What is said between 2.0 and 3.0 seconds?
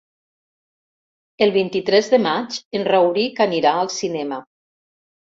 de maig en